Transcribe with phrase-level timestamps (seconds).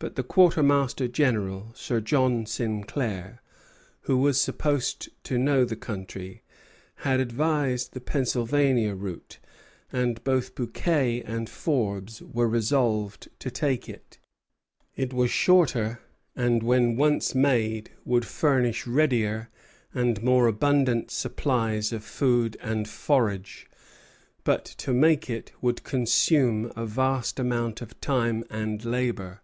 [0.00, 3.40] But the quartermaster general, Sir John Sinclair,
[4.02, 6.42] who was supposed to know the country,
[6.96, 9.38] had advised the Pennsylvania route;
[9.90, 14.18] and both Bouquet and Forbes were resolved to take it.
[14.94, 16.00] It was shorter,
[16.36, 19.48] and when once made would furnish readier
[19.94, 23.70] and more abundant supplies of food and forage;
[24.44, 29.40] but to make it would consume a vast amount of time and labor.